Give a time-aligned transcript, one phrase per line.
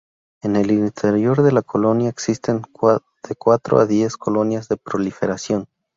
[0.41, 2.63] En el interior de la colonia existen
[3.23, 5.67] de cuatro a diez colonias de proliferación.